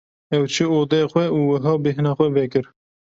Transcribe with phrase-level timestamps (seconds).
[0.35, 2.65] Ew çû odeya xwe û wiha bêhna xwe vekir.